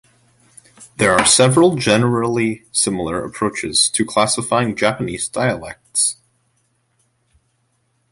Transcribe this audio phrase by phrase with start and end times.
[0.97, 6.17] There are several generally similar approaches to classifying Japanese dialects.